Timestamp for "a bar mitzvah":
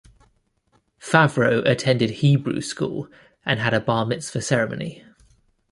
3.75-4.41